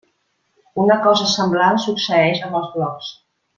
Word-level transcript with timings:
Una 0.83 0.95
cosa 1.03 1.27
semblant 1.35 1.79
succeïx 1.85 2.43
amb 2.49 2.59
els 2.63 2.75
blocs. 2.79 3.15